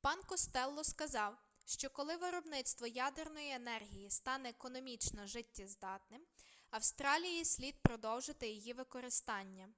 пан 0.00 0.20
костелло 0.22 0.84
сказав 0.84 1.36
що 1.64 1.90
коли 1.90 2.16
виробництво 2.16 2.86
ядерної 2.86 3.52
енергії 3.52 4.10
стане 4.10 4.48
економічно 4.48 5.26
життєздатним 5.26 6.20
австралії 6.70 7.44
слід 7.44 7.82
продовжити 7.82 8.48
її 8.48 8.72
використання 8.72 9.68